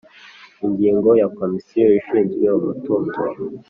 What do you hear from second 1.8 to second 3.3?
ishinzwe umutungo